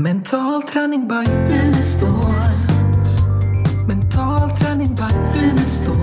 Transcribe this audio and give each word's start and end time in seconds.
Mental 0.00 0.62
träning 0.62 1.08
by 1.08 1.32
Unestål. 1.54 2.08
Mental 3.88 4.50
träning 4.50 4.94
by 4.94 5.38
Unestål. 5.40 5.96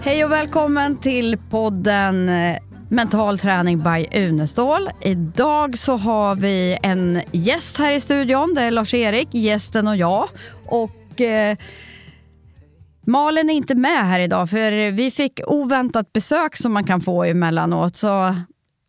Hej 0.00 0.24
och 0.24 0.32
välkommen 0.32 0.96
till 0.96 1.38
podden 1.50 2.28
eh, 2.28 2.56
Mental 2.90 3.38
träning 3.38 3.78
by 3.78 4.06
Unestål. 4.28 4.90
Idag 5.00 5.78
så 5.78 5.96
har 5.96 6.34
vi 6.34 6.78
en 6.82 7.22
gäst 7.32 7.76
här 7.76 7.92
i 7.92 8.00
studion. 8.00 8.54
Det 8.54 8.62
är 8.62 8.70
Lars-Erik, 8.70 9.34
gästen 9.34 9.88
och 9.88 9.96
jag. 9.96 10.28
Och 10.66 11.20
eh, 11.20 11.56
Malin 13.06 13.50
är 13.50 13.54
inte 13.54 13.74
med 13.74 14.06
här 14.06 14.20
idag 14.20 14.50
för 14.50 14.90
vi 14.90 15.10
fick 15.10 15.40
oväntat 15.46 16.12
besök 16.12 16.56
som 16.56 16.72
man 16.72 16.84
kan 16.84 17.00
få 17.00 17.24
emellanåt. 17.24 17.96
Så 17.96 18.34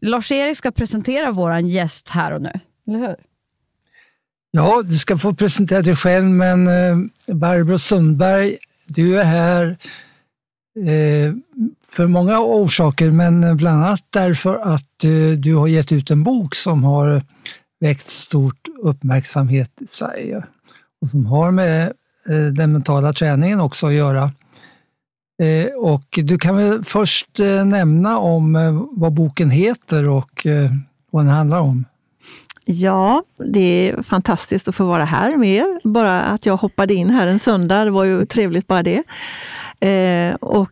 Lars-Erik 0.03 0.57
ska 0.57 0.71
presentera 0.71 1.31
vår 1.31 1.59
gäst 1.59 2.09
här 2.09 2.31
och 2.31 2.41
nu. 2.41 2.59
Eller 2.87 2.99
hur? 2.99 3.15
Ja, 4.51 4.81
du 4.85 4.97
ska 4.97 5.17
få 5.17 5.33
presentera 5.33 5.81
dig 5.81 5.95
själv, 5.95 6.25
men 6.25 6.67
eh, 6.67 6.97
Barbro 7.35 7.79
Sundberg, 7.79 8.57
du 8.85 9.19
är 9.19 9.23
här 9.23 9.77
eh, 10.75 11.33
för 11.89 12.07
många 12.07 12.39
orsaker, 12.39 13.11
men 13.11 13.43
eh, 13.43 13.55
bland 13.55 13.83
annat 13.83 14.05
därför 14.09 14.55
att 14.55 15.03
eh, 15.03 15.37
du 15.37 15.55
har 15.55 15.67
gett 15.67 15.91
ut 15.91 16.11
en 16.11 16.23
bok 16.23 16.55
som 16.55 16.83
har 16.83 17.21
väckt 17.79 18.07
stort 18.07 18.67
uppmärksamhet 18.81 19.71
i 19.81 19.87
Sverige 19.89 20.43
och 21.01 21.09
som 21.09 21.25
har 21.25 21.51
med 21.51 21.93
eh, 22.29 22.45
den 22.53 22.71
mentala 22.71 23.13
träningen 23.13 23.59
också 23.59 23.87
att 23.87 23.93
göra. 23.93 24.31
Eh, 25.43 25.73
och 25.77 26.19
du 26.23 26.37
kan 26.37 26.55
väl 26.55 26.83
först 26.83 27.39
eh, 27.39 27.65
nämna 27.65 28.17
om 28.17 28.55
eh, 28.55 28.83
vad 28.91 29.13
boken 29.13 29.49
heter 29.49 30.09
och 30.09 30.47
vad 31.11 31.25
den 31.25 31.33
handlar 31.33 31.59
om. 31.59 31.85
Ja, 32.65 33.23
det 33.53 33.89
är 33.89 34.01
fantastiskt 34.01 34.67
att 34.67 34.75
få 34.75 34.85
vara 34.85 35.05
här 35.05 35.37
med 35.37 35.49
er. 35.49 35.79
Bara 35.83 36.21
att 36.21 36.45
jag 36.45 36.57
hoppade 36.57 36.93
in 36.93 37.09
här 37.09 37.27
en 37.27 37.39
söndag, 37.39 37.85
det 37.85 37.91
var 37.91 38.03
ju 38.03 38.25
trevligt 38.25 38.67
bara 38.67 38.83
det. 38.83 39.03
Och 40.39 40.71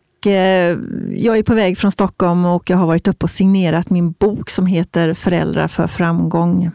jag 1.10 1.38
är 1.38 1.44
på 1.44 1.54
väg 1.54 1.78
från 1.78 1.92
Stockholm 1.92 2.46
och 2.46 2.70
jag 2.70 2.78
har 2.78 2.88
varit 2.88 3.08
uppe 3.08 3.24
och 3.24 3.30
signerat 3.30 3.90
min 3.90 4.12
bok 4.12 4.50
som 4.50 4.66
heter 4.66 5.14
Föräldrar 5.14 5.68
för 5.68 5.88
framgång. 5.88 6.72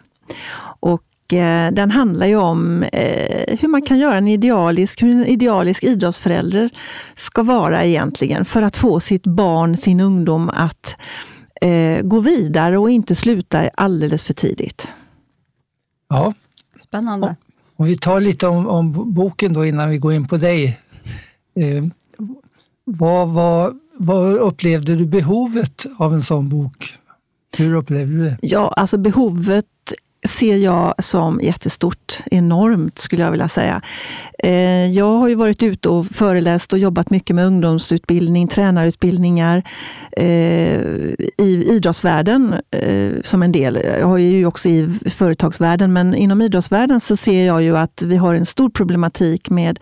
Och 1.27 1.33
eh, 1.33 1.73
den 1.73 1.91
handlar 1.91 2.27
ju 2.27 2.37
om 2.37 2.83
eh, 2.83 3.59
hur 3.61 3.69
man 3.69 3.83
kan 3.83 3.99
göra 3.99 4.19
en 4.19 4.29
idealisk, 4.29 5.03
hur 5.03 5.11
en 5.11 5.27
idealisk 5.27 5.85
idrottsförälder 5.85 6.71
ska 7.15 7.43
vara 7.43 7.85
egentligen 7.85 8.45
för 8.45 8.63
att 8.63 8.77
få 8.77 9.01
sitt 9.01 9.27
barn, 9.27 9.77
sin 9.77 10.01
ungdom 10.01 10.49
att 10.49 10.97
eh, 11.61 12.03
gå 12.03 12.21
vidare 12.21 12.79
och 12.79 12.91
inte 12.91 13.15
sluta 13.15 13.69
alldeles 13.69 14.23
för 14.23 14.35
tidigt. 14.35 14.89
Ja, 16.09 16.35
Spännande. 16.81 17.37
Om 17.77 17.87
vi 17.87 17.97
tar 17.97 18.21
lite 18.21 18.47
om, 18.47 18.67
om 18.67 19.15
boken 19.15 19.53
då 19.53 19.67
innan 19.67 19.91
vi 19.91 19.99
går 19.99 20.13
in 20.13 20.29
på 20.29 20.37
dig. 20.37 20.79
Eh, 21.55 21.85
vad, 22.85 23.29
vad, 23.29 23.79
vad 23.99 24.35
upplevde 24.35 24.97
du 24.97 25.07
behovet 25.07 25.87
av 25.99 26.15
en 26.15 26.23
sån 26.23 26.49
bok? 26.49 26.95
Hur 27.57 27.75
upplevde 27.75 28.13
du 28.13 28.25
det? 28.25 28.39
Ja, 28.43 28.73
alltså 28.77 28.99
behovet 28.99 29.67
ser 30.25 30.57
jag 30.57 30.95
som 30.99 31.41
jättestort, 31.43 32.19
enormt 32.31 32.99
skulle 32.99 33.23
jag 33.23 33.31
vilja 33.31 33.49
säga. 33.49 33.83
Eh, 34.39 34.87
jag 34.87 35.19
har 35.19 35.29
ju 35.29 35.35
varit 35.35 35.63
ute 35.63 35.89
och 35.89 36.07
föreläst 36.07 36.73
och 36.73 36.79
jobbat 36.79 37.11
mycket 37.11 37.37
med 37.37 37.47
ungdomsutbildning, 37.47 38.49
tränarutbildningar 38.49 39.63
eh, 40.13 40.81
i 41.39 41.67
idrottsvärlden 41.69 42.55
eh, 42.71 43.13
som 43.23 43.43
en 43.43 43.53
del. 43.53 43.79
Jag 44.01 44.07
har 44.07 44.19
ju 44.19 44.47
också 44.47 44.69
i 44.69 44.89
företagsvärlden, 45.11 45.93
men 45.93 46.15
inom 46.15 46.43
idrottsvärlden 46.43 47.01
så 47.01 47.17
ser 47.17 47.47
jag 47.47 47.63
ju 47.63 47.77
att 47.77 48.03
vi 48.03 48.17
har 48.17 48.35
en 48.35 48.47
stor 48.47 48.71
problematik 48.71 49.51
med 49.51 49.79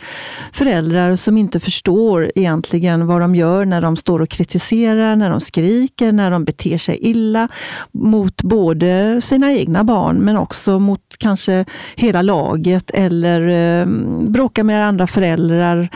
föräldrar 0.52 1.16
som 1.16 1.36
inte 1.38 1.60
förstår 1.60 2.32
egentligen 2.34 3.06
vad 3.06 3.20
de 3.20 3.34
gör 3.34 3.64
när 3.64 3.80
de 3.80 3.96
står 3.96 4.22
och 4.22 4.28
kritiserar, 4.28 5.16
när 5.16 5.30
de 5.30 5.40
skriker, 5.40 6.12
när 6.12 6.30
de 6.30 6.44
beter 6.44 6.78
sig 6.78 6.98
illa 7.00 7.48
mot 7.92 8.42
både 8.42 9.20
sina 9.20 9.52
egna 9.52 9.84
barn 9.84 10.23
men 10.24 10.36
också 10.36 10.78
mot 10.78 11.00
kanske 11.18 11.64
hela 11.96 12.22
laget 12.22 12.90
eller 12.90 13.48
eh, 13.48 13.86
bråka 14.28 14.64
med 14.64 14.88
andra 14.88 15.06
föräldrar, 15.06 15.88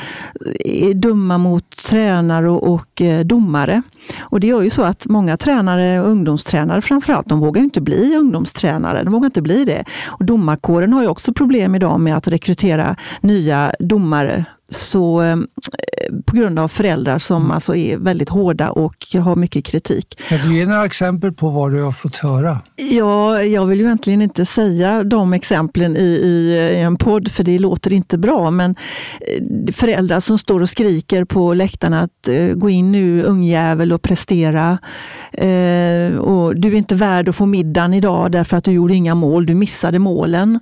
är 0.64 0.94
dumma 0.94 1.38
mot 1.38 1.76
tränare 1.76 2.50
och, 2.50 2.74
och 2.74 3.02
eh, 3.02 3.20
domare. 3.20 3.82
Och 4.20 4.40
det 4.40 4.46
gör 4.46 4.62
ju 4.62 4.70
så 4.70 4.82
att 4.82 5.06
många 5.06 5.36
tränare, 5.36 5.98
ungdomstränare 5.98 6.82
framförallt, 6.82 7.28
de 7.28 7.40
vågar 7.40 7.60
ju 7.60 7.64
inte 7.64 7.80
bli 7.80 8.16
ungdomstränare. 8.16 9.02
De 9.02 9.12
vågar 9.12 9.26
inte 9.26 9.42
bli 9.42 9.64
det. 9.64 9.84
Och 10.06 10.24
domarkåren 10.24 10.92
har 10.92 11.02
ju 11.02 11.08
också 11.08 11.32
problem 11.32 11.74
idag 11.74 12.00
med 12.00 12.16
att 12.16 12.28
rekrytera 12.28 12.96
nya 13.20 13.72
domare 13.78 14.44
så 14.68 15.22
eh, 15.22 15.36
på 16.26 16.36
grund 16.36 16.58
av 16.58 16.68
föräldrar 16.68 17.18
som 17.18 17.50
alltså 17.50 17.76
är 17.76 17.96
väldigt 17.96 18.28
hårda 18.28 18.70
och 18.70 19.06
har 19.14 19.36
mycket 19.36 19.64
kritik. 19.64 20.20
Kan 20.28 20.38
du 20.38 20.56
ge 20.56 20.66
några 20.66 20.84
exempel 20.84 21.32
på 21.32 21.50
vad 21.50 21.72
du 21.72 21.82
har 21.82 21.92
fått 21.92 22.16
höra? 22.16 22.60
Ja, 22.76 23.42
jag 23.42 23.66
vill 23.66 23.80
ju 23.80 23.84
egentligen 23.84 24.22
inte 24.22 24.44
säga 24.44 25.04
de 25.04 25.32
exemplen 25.32 25.96
i, 25.96 26.00
i, 26.00 26.52
i 26.76 26.80
en 26.80 26.96
podd, 26.96 27.32
för 27.32 27.44
det 27.44 27.58
låter 27.58 27.92
inte 27.92 28.18
bra. 28.18 28.50
Men 28.50 28.74
eh, 29.20 29.72
föräldrar 29.72 30.20
som 30.20 30.38
står 30.38 30.62
och 30.62 30.70
skriker 30.70 31.24
på 31.24 31.54
läktarna 31.54 32.00
att 32.00 32.28
eh, 32.28 32.46
gå 32.46 32.70
in 32.70 32.92
nu 32.92 33.22
ungjävel 33.22 33.92
och 33.92 34.02
prestera. 34.02 34.78
Eh, 35.32 36.16
och 36.16 36.56
du 36.56 36.68
är 36.68 36.74
inte 36.74 36.94
värd 36.94 37.28
att 37.28 37.36
få 37.36 37.46
middagen 37.46 37.94
idag 37.94 38.32
därför 38.32 38.56
att 38.56 38.64
du 38.64 38.72
gjorde 38.72 38.94
inga 38.94 39.14
mål, 39.14 39.46
du 39.46 39.54
missade 39.54 39.98
målen. 39.98 40.60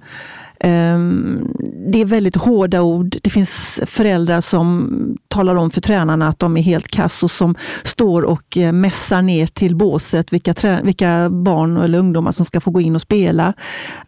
Ehm, 0.60 1.48
det 1.92 2.00
är 2.00 2.04
väldigt 2.04 2.36
hårda 2.36 2.82
ord. 2.82 3.16
Det 3.22 3.30
finns 3.30 3.80
föräldrar 3.86 4.40
som 4.40 4.90
talar 5.28 5.54
om 5.56 5.70
för 5.70 5.80
tränarna 5.80 6.28
att 6.28 6.38
de 6.38 6.56
är 6.56 6.62
helt 6.62 6.88
kass 6.88 7.22
och 7.22 7.30
som 7.30 7.54
står 7.82 8.22
och 8.22 8.56
eh, 8.56 8.72
mässar 8.72 9.22
ner 9.22 9.46
till 9.46 9.76
båset 9.76 10.32
vilka, 10.32 10.52
trä- 10.52 10.82
vilka 10.84 11.30
barn 11.30 11.76
eller 11.76 11.98
ungdomar 11.98 12.32
som 12.32 12.46
ska 12.46 12.60
få 12.60 12.70
gå 12.70 12.80
in 12.80 12.94
och 12.94 13.02
spela. 13.02 13.52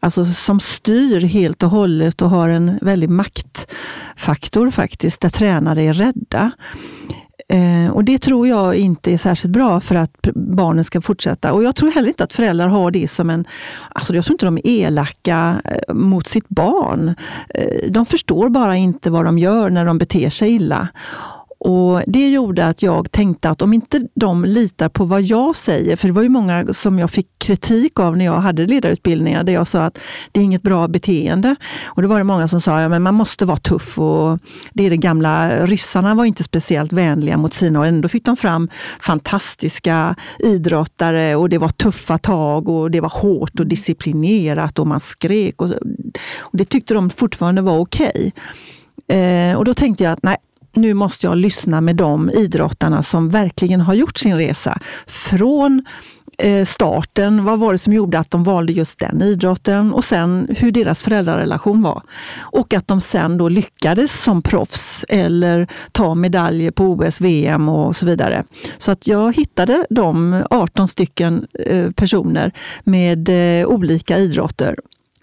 Alltså 0.00 0.24
som 0.24 0.60
styr 0.60 1.20
helt 1.20 1.62
och 1.62 1.70
hållet 1.70 2.22
och 2.22 2.30
har 2.30 2.48
en 2.48 2.78
väldig 2.82 3.10
maktfaktor 3.10 4.70
faktiskt, 4.70 5.20
där 5.20 5.28
tränare 5.28 5.82
är 5.82 5.92
rädda. 5.92 6.50
Eh, 7.52 7.90
och 7.90 8.04
det 8.04 8.18
tror 8.18 8.48
jag 8.48 8.74
inte 8.74 9.12
är 9.12 9.18
särskilt 9.18 9.52
bra 9.52 9.80
för 9.80 9.94
att 9.94 10.28
barnen 10.34 10.84
ska 10.84 11.00
fortsätta. 11.00 11.52
Och 11.52 11.64
jag 11.64 11.76
tror 11.76 11.90
heller 11.90 12.08
inte 12.08 12.24
att 12.24 12.32
föräldrar 12.32 12.68
har 12.68 12.90
det 12.90 13.08
som 13.08 13.30
en... 13.30 13.44
Alltså 13.88 14.14
jag 14.14 14.24
tror 14.24 14.34
inte 14.34 14.46
de 14.46 14.58
är 14.58 14.66
elaka 14.66 15.60
eh, 15.64 15.94
mot 15.94 16.26
sitt 16.26 16.48
barn. 16.48 17.14
Eh, 17.54 17.90
de 17.90 18.06
förstår 18.06 18.48
bara 18.48 18.76
inte 18.76 19.10
vad 19.10 19.24
de 19.24 19.38
gör 19.38 19.70
när 19.70 19.84
de 19.84 19.98
beter 19.98 20.30
sig 20.30 20.50
illa. 20.50 20.88
Och 21.60 22.02
Det 22.06 22.28
gjorde 22.28 22.66
att 22.66 22.82
jag 22.82 23.12
tänkte 23.12 23.50
att 23.50 23.62
om 23.62 23.72
inte 23.72 24.08
de 24.14 24.44
litar 24.44 24.88
på 24.88 25.04
vad 25.04 25.22
jag 25.22 25.56
säger, 25.56 25.96
för 25.96 26.08
det 26.08 26.14
var 26.14 26.22
ju 26.22 26.28
många 26.28 26.66
som 26.72 26.98
jag 26.98 27.10
fick 27.10 27.26
kritik 27.38 28.00
av 28.00 28.16
när 28.16 28.24
jag 28.24 28.40
hade 28.40 28.66
ledarutbildningar, 28.66 29.44
där 29.44 29.52
jag 29.52 29.66
sa 29.66 29.84
att 29.84 29.98
det 30.32 30.40
är 30.40 30.44
inget 30.44 30.62
bra 30.62 30.88
beteende. 30.88 31.56
Och 31.84 32.02
då 32.02 32.08
var 32.08 32.18
det 32.18 32.24
många 32.24 32.48
som 32.48 32.60
sa 32.60 32.76
att 32.76 32.92
ja, 32.92 32.98
man 32.98 33.14
måste 33.14 33.44
vara 33.44 33.56
tuff 33.56 33.98
och 33.98 34.38
det 34.72 34.86
är 34.86 34.90
det 34.90 34.96
gamla. 34.96 35.66
Ryssarna 35.66 36.14
var 36.14 36.24
inte 36.24 36.44
speciellt 36.44 36.92
vänliga 36.92 37.36
mot 37.36 37.54
sina 37.54 37.78
och 37.78 37.86
ändå 37.86 38.08
fick 38.08 38.24
de 38.24 38.36
fram 38.36 38.68
fantastiska 39.00 40.14
idrottare 40.38 41.36
och 41.36 41.48
det 41.48 41.58
var 41.58 41.68
tuffa 41.68 42.18
tag 42.18 42.68
och 42.68 42.90
det 42.90 43.00
var 43.00 43.08
hårt 43.08 43.60
och 43.60 43.66
disciplinerat 43.66 44.78
och 44.78 44.86
man 44.86 45.00
skrek. 45.00 45.62
Och, 45.62 45.70
och 46.40 46.56
det 46.56 46.64
tyckte 46.64 46.94
de 46.94 47.10
fortfarande 47.10 47.62
var 47.62 47.78
okej. 47.78 48.32
Eh, 49.08 49.56
och 49.56 49.64
då 49.64 49.74
tänkte 49.74 50.04
jag 50.04 50.12
att 50.12 50.22
nej, 50.22 50.36
nu 50.78 50.94
måste 50.94 51.26
jag 51.26 51.36
lyssna 51.36 51.80
med 51.80 51.96
de 51.96 52.30
idrottarna 52.30 53.02
som 53.02 53.28
verkligen 53.28 53.80
har 53.80 53.94
gjort 53.94 54.18
sin 54.18 54.36
resa. 54.36 54.78
Från 55.06 55.84
eh, 56.38 56.64
starten, 56.64 57.44
vad 57.44 57.58
var 57.58 57.72
det 57.72 57.78
som 57.78 57.92
gjorde 57.92 58.18
att 58.18 58.30
de 58.30 58.44
valde 58.44 58.72
just 58.72 58.98
den 58.98 59.22
idrotten 59.22 59.92
och 59.92 60.04
sen 60.04 60.48
hur 60.58 60.72
deras 60.72 61.02
föräldrarelation 61.02 61.82
var. 61.82 62.02
Och 62.38 62.74
att 62.74 62.88
de 62.88 63.00
sen 63.00 63.38
då 63.38 63.48
lyckades 63.48 64.22
som 64.22 64.42
proffs 64.42 65.04
eller 65.08 65.68
ta 65.92 66.14
medaljer 66.14 66.70
på 66.70 66.84
OS, 66.84 67.20
VM 67.20 67.68
och 67.68 67.96
så 67.96 68.06
vidare. 68.06 68.44
Så 68.78 68.90
att 68.90 69.06
jag 69.06 69.36
hittade 69.36 69.86
de 69.90 70.42
18 70.50 70.88
stycken 70.88 71.46
eh, 71.66 71.90
personer 71.90 72.52
med 72.84 73.28
eh, 73.28 73.66
olika 73.66 74.18
idrotter 74.18 74.76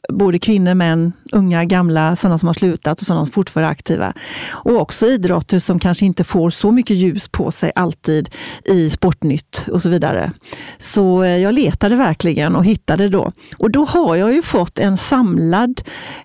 både 0.10 0.40
kvinnor, 0.40 0.74
män, 0.74 1.14
unga, 1.32 1.66
gamla, 1.66 2.16
sådana 2.16 2.38
som 2.38 2.48
har 2.48 2.54
slutat 2.54 3.00
och 3.00 3.06
sådana 3.06 3.26
som 3.26 3.32
fortfarande 3.32 3.68
är 3.68 3.72
aktiva. 3.72 4.14
Och 4.52 4.82
också 4.82 5.08
idrotter 5.08 5.60
som 5.60 5.80
kanske 5.80 6.06
inte 6.06 6.24
får 6.24 6.50
så 6.50 6.72
mycket 6.72 6.98
ljus 6.98 7.28
på 7.28 7.52
sig 7.52 7.72
alltid 7.76 8.30
i 8.66 8.90
Sportnytt 8.90 9.68
och 9.72 9.82
så 9.82 9.90
vidare. 9.90 10.32
Så 10.78 11.24
eh, 11.24 11.38
jag 11.38 11.54
letade 11.54 11.96
verkligen 11.96 12.56
och 12.56 12.66
hittade 12.66 13.10
då. 13.10 13.32
Och 13.58 13.72
då 13.72 13.86
har 13.86 14.16
jag 14.16 14.34
ju 14.34 14.42
fått 14.42 14.80
en 14.80 14.98
samlad 14.98 15.82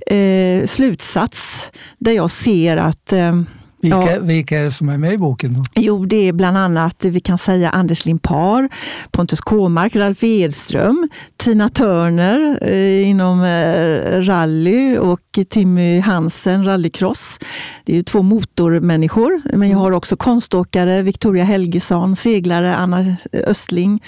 eh, 0.06 0.66
slutsats 0.66 1.70
där 1.98 2.12
jag 2.12 2.30
ser 2.30 2.76
att 2.76 3.12
eh, 3.12 3.42
vilka, 3.82 4.12
Ja. 4.14 4.20
vilka 4.20 4.58
är 4.58 4.62
det 4.62 4.70
som 4.70 4.88
är 4.88 4.98
med 4.98 5.12
i 5.12 5.18
boken? 5.18 5.54
Då? 5.54 5.62
Jo, 5.74 6.04
det 6.04 6.28
är 6.28 6.32
bland 6.32 6.56
annat, 6.56 7.04
vi 7.04 7.20
kan 7.20 7.38
säga 7.38 7.70
Anders 7.70 8.06
Limpar, 8.06 8.68
Pontus 9.10 9.40
Kåmark, 9.40 9.96
Ralf 9.96 10.24
Edström, 10.24 11.08
Tina 11.36 11.68
Turner 11.68 12.58
eh, 12.62 13.08
inom 13.08 13.42
eh, 13.42 14.20
rally 14.20 14.98
och 14.98 15.20
Timmy 15.48 16.00
Hansen, 16.00 16.64
rallycross. 16.64 17.38
Det 17.84 17.92
är 17.92 17.96
ju 17.96 18.02
två 18.02 18.22
motormänniskor, 18.22 19.42
men 19.56 19.70
jag 19.70 19.78
har 19.78 19.92
också 19.92 20.16
konståkare, 20.16 21.02
Victoria 21.02 21.44
Helgesson, 21.44 22.16
seglare 22.16 22.76
Anna 22.76 23.16
Östling. 23.46 24.02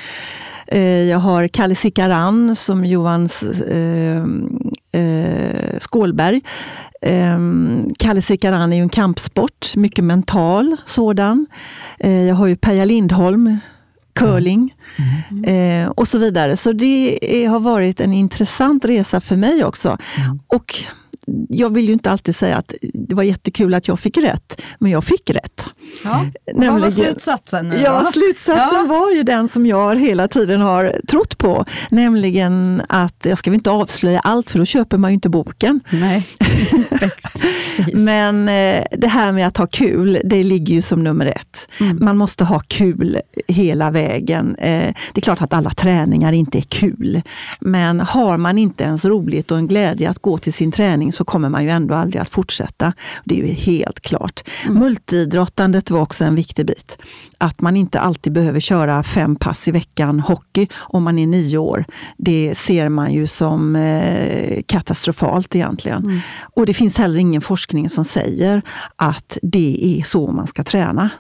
Eh, 0.67 0.81
Jag 0.83 1.19
har 1.19 1.49
Kalle 1.49 1.75
Sikaran 1.75 2.57
som 2.57 2.85
Johan 2.85 3.29
eh, 3.71 4.25
eh, 4.93 5.79
Skålberg. 5.79 6.41
Eh, 7.03 7.39
Kalle 7.99 8.23
Sikaran 8.23 8.73
är 8.73 8.77
ju 8.77 8.83
en 8.83 8.89
kampsport, 8.89 9.77
mycket 9.77 10.05
mental 10.05 10.77
sådan. 10.85 11.47
Eh, 11.99 12.23
jag 12.23 12.35
har 12.35 12.47
ju 12.47 12.57
Peja 12.57 12.85
Lindholm, 12.85 13.59
curling 14.15 14.75
eh, 15.47 15.89
och 15.89 16.09
så 16.09 16.19
vidare. 16.19 16.57
Så 16.57 16.73
det 16.73 17.19
är, 17.45 17.49
har 17.49 17.61
varit 17.61 18.01
en 18.01 18.13
intressant 18.13 18.85
resa 18.85 19.21
för 19.21 19.37
mig 19.37 19.65
också. 19.65 19.99
Och 20.47 20.75
jag 21.49 21.75
vill 21.75 21.87
ju 21.87 21.93
inte 21.93 22.11
alltid 22.11 22.37
säga 22.37 22.57
att 22.57 22.75
det 22.95 23.15
var 23.15 23.23
jättekul 23.23 23.75
att 23.75 23.89
jag 23.89 24.01
fick 24.01 24.17
rätt, 24.17 24.63
men 24.79 24.91
jag 24.91 25.05
fick 25.05 25.31
rätt. 25.31 25.65
Ja. 26.05 26.27
Vad 26.55 26.81
var 26.81 26.91
slutsatsen 26.91 27.69
nu 27.69 27.77
Ja, 27.77 28.05
slutsatsen 28.13 28.87
Ja. 28.87 28.87
var 28.89 29.11
ju 29.11 29.23
den 29.23 29.49
som 29.49 29.67
jag 29.67 30.01
hela 30.01 30.29
tiden 30.29 30.61
har 30.61 30.97
trott 31.09 31.39
på. 31.39 31.65
Nämligen 31.91 32.83
att, 32.89 33.17
jag 33.23 33.39
ska 33.39 33.51
väl 33.51 33.55
inte 33.59 33.71
avslöja 33.71 34.21
allt 34.21 34.51
för 34.51 34.59
då 34.59 34.65
köper 34.65 34.99
man 34.99 35.11
ju 35.11 35.15
inte 35.15 35.29
boken. 35.29 35.81
Nej. 35.91 36.27
Men 37.93 38.49
eh, 38.49 38.85
det 38.91 39.09
här 39.09 39.33
med 39.33 39.47
att 39.47 39.57
ha 39.57 39.67
kul, 39.67 40.21
det 40.25 40.43
ligger 40.43 40.75
ju 40.75 40.83
som 40.83 41.05
nummer 41.05 41.27
ett. 41.27 41.69
Mm. 41.81 41.99
Man 42.01 42.17
måste 42.17 42.45
ha 42.45 42.61
kul 42.69 43.21
hela 43.49 43.91
vägen. 43.91 44.57
Eh, 44.59 44.95
det 45.13 45.19
är 45.19 45.21
klart 45.21 45.43
att 45.43 45.53
alla 45.53 45.71
träningar 45.71 46.33
inte 46.33 46.59
är 46.59 46.63
kul. 46.63 47.23
Men 47.61 48.01
har 48.01 48.37
man 48.37 48.59
inte 48.59 48.85
ens 48.85 49.05
roligt 49.05 49.51
och 49.51 49.59
en 49.59 49.69
glädje 49.69 50.11
att 50.11 50.19
gå 50.19 50.39
till 50.39 50.53
sin 50.53 50.73
träning 50.73 51.12
så 51.13 51.25
kommer 51.25 51.49
man 51.49 51.65
ju 51.65 51.71
ändå 51.71 51.95
aldrig 51.95 52.23
att 52.23 52.29
fortsätta. 52.29 52.93
Det 53.25 53.41
är 53.41 53.47
ju 53.47 53.53
helt 53.53 54.01
klart. 54.01 54.43
Multiidrottandet 54.69 55.91
var 55.91 56.01
också 56.01 56.25
en 56.25 56.35
viktig 56.35 56.67
bit. 56.67 56.99
Att 57.39 57.61
man 57.61 57.77
inte 57.77 58.01
alltid 58.01 58.33
behöver 58.33 58.61
köra 58.61 59.03
fem 59.03 59.37
pass 59.37 59.69
i 59.69 59.71
veckan 59.71 60.21
hockey 60.21 60.67
om 60.75 61.03
man 61.03 61.19
är 61.19 61.27
nio 61.27 61.59
år. 61.59 61.85
Det 62.17 62.55
ser 62.57 62.89
man 62.89 63.13
ju 63.13 63.27
som 63.27 63.77
eh, 63.77 64.63
katastrofalt 64.67 65.57
egentligen. 65.57 66.21
Och 66.57 66.67
det 66.67 66.75
finns 66.75 66.99
heller 66.99 67.19
ingen 67.19 67.41
forskning 67.41 67.91
som 67.91 68.05
säger 68.05 68.63
att 68.97 69.39
det 69.43 69.99
är 69.99 70.03
så 70.03 70.33
man 70.33 70.47
ska 70.47 70.65
träna. 70.65 71.11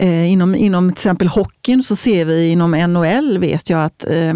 Eh, 0.00 0.32
inom, 0.32 0.54
inom 0.54 0.92
till 0.92 0.98
exempel 1.00 1.28
hockeyn 1.28 1.82
så 1.82 1.96
ser 1.96 2.24
vi 2.24 2.48
inom 2.48 2.70
NHL 2.70 3.38
vet 3.38 3.70
jag 3.70 3.84
att 3.84 4.04
eh, 4.10 4.34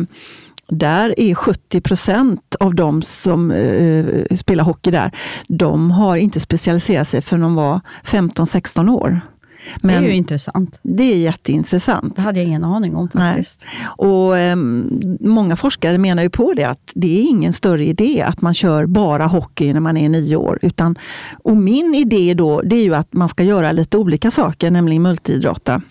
där 0.68 1.20
är 1.20 1.34
70 1.34 1.80
procent 1.80 2.54
av 2.60 2.74
de 2.74 3.02
som 3.02 3.50
eh, 3.50 4.06
spelar 4.36 4.64
hockey 4.64 4.90
där, 4.90 5.10
de 5.48 5.90
har 5.90 6.16
inte 6.16 6.40
specialiserat 6.40 7.08
sig 7.08 7.22
förrän 7.22 7.40
de 7.42 7.54
var 7.54 7.80
15-16 8.04 8.88
år. 8.90 9.20
det 9.80 9.88
är 9.88 10.00
Men 10.00 10.04
ju 10.04 10.14
intressant. 10.14 10.80
det 10.82 11.02
är 11.12 11.16
jätteintressant. 11.16 12.16
Det 12.16 12.22
hade 12.22 12.38
jag 12.38 12.46
ingen 12.46 12.64
aning 12.64 12.96
om 12.96 13.08
Nej. 13.12 13.34
faktiskt. 13.34 13.64
Och 13.96 14.38
ehm, 14.38 15.00
Många 15.20 15.56
forskare 15.56 15.98
menar 15.98 16.22
ju 16.22 16.30
på 16.30 16.52
det 16.52 16.64
att 16.64 16.92
det 16.94 17.18
är 17.18 17.22
ingen 17.22 17.52
större 17.52 17.84
idé 17.84 18.22
att 18.26 18.40
man 18.40 18.54
kör 18.54 18.86
bara 18.86 19.26
hockey 19.26 19.72
när 19.72 19.80
man 19.80 19.96
är 19.96 20.08
nio 20.08 20.36
år. 20.36 20.58
Utan, 20.62 20.98
och 21.42 21.56
min 21.56 21.94
idé 21.94 22.34
då, 22.34 22.60
det 22.62 22.76
är 22.76 22.82
ju 22.84 22.94
att 22.94 23.12
man 23.12 23.28
ska 23.28 23.42
göra 23.42 23.72
lite 23.72 23.98
olika 23.98 24.30
saker, 24.30 24.70
nämligen 24.70 25.02
multiidrotta. 25.02 25.82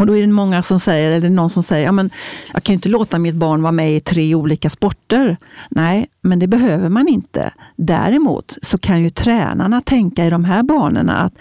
Och 0.00 0.06
då 0.06 0.16
är 0.16 0.20
det 0.20 0.26
många 0.26 0.62
som 0.62 0.80
säger, 0.80 1.10
eller 1.10 1.30
någon 1.30 1.50
som 1.50 1.62
säger, 1.62 1.84
ja, 1.84 1.92
men 1.92 2.10
jag 2.52 2.62
kan 2.62 2.72
ju 2.72 2.74
inte 2.74 2.88
låta 2.88 3.18
mitt 3.18 3.34
barn 3.34 3.62
vara 3.62 3.72
med 3.72 3.96
i 3.96 4.00
tre 4.00 4.34
olika 4.34 4.70
sporter. 4.70 5.36
Nej, 5.70 6.06
men 6.22 6.38
det 6.38 6.46
behöver 6.46 6.88
man 6.88 7.08
inte. 7.08 7.52
Däremot 7.76 8.58
så 8.62 8.78
kan 8.78 9.02
ju 9.02 9.10
tränarna 9.10 9.80
tänka 9.80 10.26
i 10.26 10.30
de 10.30 10.44
här 10.44 10.62
banorna 10.62 11.16
att 11.16 11.34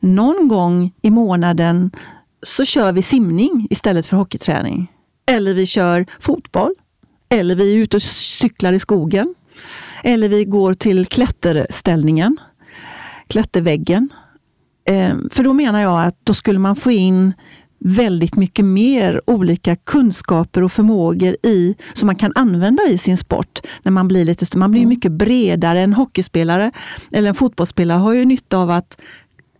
någon 0.00 0.48
gång 0.48 0.92
i 1.02 1.10
månaden 1.10 1.90
så 2.42 2.64
kör 2.64 2.92
vi 2.92 3.02
simning 3.02 3.66
istället 3.70 4.06
för 4.06 4.16
hockeyträning. 4.16 4.92
Eller 5.26 5.54
vi 5.54 5.66
kör 5.66 6.06
fotboll. 6.20 6.74
Eller 7.28 7.54
vi 7.54 7.72
är 7.72 7.76
ute 7.76 7.96
och 7.96 8.02
cyklar 8.02 8.72
i 8.72 8.78
skogen. 8.78 9.34
Eller 10.02 10.28
vi 10.28 10.44
går 10.44 10.74
till 10.74 11.06
klätterställningen, 11.06 12.36
klätterväggen. 13.28 14.08
Ehm, 14.84 15.28
för 15.30 15.44
då 15.44 15.52
menar 15.52 15.80
jag 15.80 16.04
att 16.04 16.16
då 16.24 16.34
skulle 16.34 16.58
man 16.58 16.76
få 16.76 16.90
in 16.90 17.32
väldigt 17.84 18.36
mycket 18.36 18.64
mer 18.64 19.20
olika 19.26 19.76
kunskaper 19.76 20.62
och 20.62 20.72
förmågor 20.72 21.36
i, 21.42 21.74
som 21.94 22.06
man 22.06 22.16
kan 22.16 22.32
använda 22.34 22.82
i 22.82 22.98
sin 22.98 23.16
sport. 23.16 23.60
När 23.82 23.92
Man 23.92 24.08
blir 24.08 24.24
lite 24.24 24.58
man 24.58 24.70
blir 24.70 24.80
ju 24.80 24.86
mycket 24.86 25.12
bredare. 25.12 25.80
En 25.80 25.92
hockeyspelare 25.92 26.70
eller 27.12 27.28
en 27.28 27.34
fotbollsspelare 27.34 27.98
har 27.98 28.12
ju 28.12 28.24
nytta 28.24 28.58
av 28.58 28.70
att, 28.70 29.00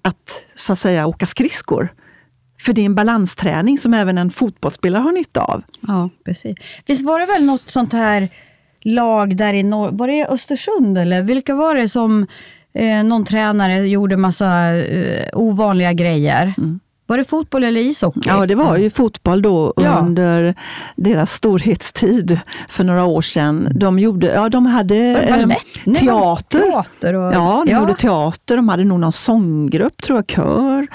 att 0.02 0.46
så 0.54 0.72
att 0.72 0.78
säga 0.78 1.06
åka 1.06 1.26
skridskor. 1.26 1.88
För 2.60 2.72
det 2.72 2.80
är 2.80 2.86
en 2.86 2.94
balansträning 2.94 3.78
som 3.78 3.94
även 3.94 4.18
en 4.18 4.30
fotbollsspelare 4.30 5.02
har 5.02 5.12
nytta 5.12 5.40
av. 5.40 5.62
Ja, 5.80 6.10
precis. 6.24 6.56
Visst 6.86 7.04
var 7.04 7.20
det 7.20 7.26
väl 7.26 7.44
något 7.44 7.70
sånt 7.70 7.92
här 7.92 8.28
lag 8.82 9.36
där 9.36 9.54
i 9.54 9.62
norr, 9.62 9.90
var 9.92 10.08
det 10.08 10.26
Östersund 10.26 10.98
eller 10.98 11.22
vilka 11.22 11.54
var 11.54 11.74
det 11.74 11.88
som 11.88 12.26
eh, 12.74 13.04
någon 13.04 13.24
tränare 13.24 13.88
gjorde 13.88 14.16
massa 14.16 14.76
eh, 14.76 15.28
ovanliga 15.32 15.92
grejer? 15.92 16.54
Var 17.12 17.18
det 17.18 17.24
fotboll 17.24 17.64
eller 17.64 17.80
ishockey? 17.80 18.20
Ja, 18.24 18.46
det 18.46 18.54
var 18.54 18.76
ju 18.76 18.90
fotboll 18.90 19.42
då 19.42 19.72
Ja. 19.76 19.98
under 19.98 20.54
deras 20.96 21.32
storhetstid 21.32 22.40
för 22.68 22.84
några 22.84 23.04
år 23.04 23.22
sedan. 23.22 23.68
De, 23.74 23.98
gjorde, 23.98 24.26
ja, 24.26 24.48
de 24.48 24.66
hade 24.66 24.96
eh, 24.96 25.48
teater. 25.94 26.60
teater 26.60 27.14
och, 27.14 27.32
Ja, 27.34 27.62
de 27.66 27.72
gjorde 27.72 27.94
teater. 27.94 28.56
De 28.56 28.68
hade 28.68 28.84
nog 28.84 29.00
någon 29.00 29.12
sånggrupp, 29.12 30.02
tror 30.02 30.18
jag, 30.18 30.30
kör. 30.30 30.86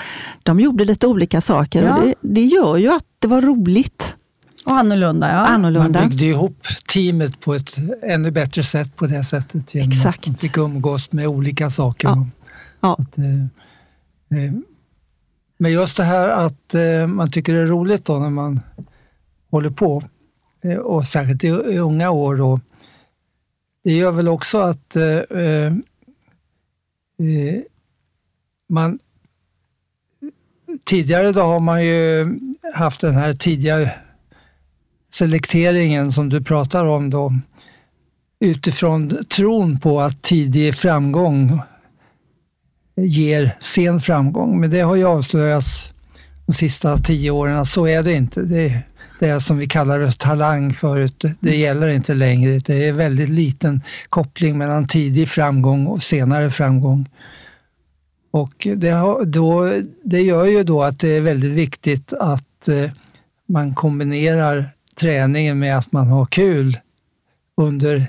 De 0.43 0.59
gjorde 0.59 0.85
lite 0.85 1.07
olika 1.07 1.41
saker 1.41 1.83
Ja. 1.83 1.95
och 1.97 2.05
det, 2.05 2.13
det 2.21 2.43
gör 2.45 2.77
ju 2.77 2.91
att 2.93 3.03
det 3.19 3.27
var 3.27 3.41
roligt. 3.41 4.15
Och 4.65 4.77
annorlunda, 4.77 5.29
ja. 5.31 5.35
Man 5.41 5.45
Annorlunda. 5.53 6.01
byggde 6.01 6.25
ihop 6.25 6.63
teamet 6.93 7.39
på 7.39 7.53
ett 7.53 7.75
ännu 8.03 8.31
bättre 8.31 8.63
sätt 8.63 8.95
på 8.95 9.07
det 9.07 9.23
sättet. 9.23 9.75
genom 9.75 9.89
Exakt. 9.89 10.19
att 10.19 10.27
Man 10.27 10.35
fick 10.35 10.57
umgås 10.57 11.11
med 11.11 11.27
olika 11.27 11.69
saker. 11.69 12.07
Ja. 12.07 12.25
Ja. 12.81 12.97
Att, 12.99 13.17
eh, 13.17 13.25
eh, 14.43 14.53
men 15.57 15.71
just 15.71 15.97
det 15.97 16.03
här 16.03 16.29
att 16.29 16.73
eh, 16.73 17.07
man 17.07 17.31
tycker 17.31 17.53
det 17.53 17.61
är 17.61 17.65
roligt 17.65 18.05
då 18.05 18.19
när 18.19 18.29
man 18.29 18.59
håller 19.51 19.69
på, 19.69 20.03
eh, 20.63 20.77
och 20.77 21.05
särskilt 21.05 21.43
i, 21.43 21.47
i 21.47 21.77
unga 21.77 22.09
år. 22.09 22.35
Då, 22.35 22.59
det 23.83 23.93
gör 23.93 24.11
väl 24.11 24.27
också 24.27 24.59
att 24.59 24.95
eh, 24.95 25.03
eh, 25.03 25.73
eh 27.19 27.61
man 28.69 28.99
Tidigare 30.83 31.31
då 31.31 31.41
har 31.41 31.59
man 31.59 31.85
ju 31.85 32.39
haft 32.73 33.01
den 33.01 33.15
här 33.15 33.33
tidiga 33.33 33.89
selekteringen 35.13 36.11
som 36.11 36.29
du 36.29 36.43
pratar 36.43 36.85
om 36.85 37.09
då, 37.09 37.33
utifrån 38.39 39.25
tron 39.25 39.79
på 39.79 40.01
att 40.01 40.21
tidig 40.21 40.75
framgång 40.75 41.59
ger 42.97 43.55
sen 43.59 43.99
framgång. 43.99 44.59
Men 44.59 44.69
det 44.69 44.79
har 44.79 44.95
ju 44.95 45.05
avslöjats 45.05 45.93
de 46.45 46.53
sista 46.53 46.97
tio 46.97 47.31
åren 47.31 47.57
att 47.57 47.67
så 47.67 47.87
är 47.87 48.03
det 48.03 48.13
inte. 48.13 48.41
Det, 48.41 48.79
det 49.19 49.27
är 49.29 49.39
som 49.39 49.57
vi 49.57 49.67
kallar 49.67 49.99
det 49.99 50.19
talang 50.19 50.73
förut. 50.73 51.23
Det 51.39 51.55
gäller 51.55 51.87
inte 51.87 52.13
längre. 52.13 52.59
Det 52.59 52.87
är 52.87 52.93
väldigt 52.93 53.29
liten 53.29 53.81
koppling 54.09 54.57
mellan 54.57 54.87
tidig 54.87 55.29
framgång 55.29 55.87
och 55.87 56.03
senare 56.03 56.49
framgång. 56.49 57.09
Och 58.31 58.67
det, 58.75 58.89
har, 58.89 59.25
då, 59.25 59.73
det 60.03 60.21
gör 60.21 60.45
ju 60.45 60.63
då 60.63 60.83
att 60.83 60.99
det 60.99 61.07
är 61.07 61.21
väldigt 61.21 61.51
viktigt 61.51 62.13
att 62.13 62.67
eh, 62.67 62.91
man 63.47 63.73
kombinerar 63.73 64.69
träningen 64.99 65.59
med 65.59 65.77
att 65.77 65.91
man 65.91 66.07
har 66.07 66.25
kul 66.25 66.77
under 67.61 68.07